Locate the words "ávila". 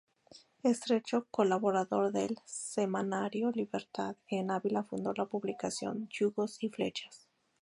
4.49-4.81